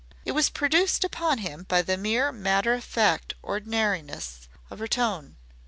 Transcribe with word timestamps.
It 0.25 0.31
was 0.31 0.49
produced 0.49 1.03
upon 1.03 1.37
him 1.37 1.65
by 1.69 1.83
the 1.83 1.95
mere 1.95 2.31
matter 2.31 2.73
of 2.73 2.83
fact 2.83 3.35
ordinariness 3.43 4.49
of 4.71 4.79
her 4.79 4.87
tone. 4.87 5.35